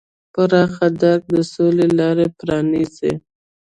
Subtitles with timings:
[0.33, 3.13] پراخ درک د سولې لاره پرانیزي.